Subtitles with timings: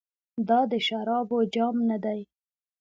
[0.47, 2.21] دا د شرابو جام ندی.